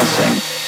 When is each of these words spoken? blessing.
blessing. 0.00 0.59